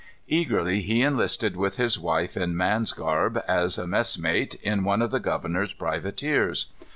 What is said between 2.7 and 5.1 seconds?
garb, as a messmate, in one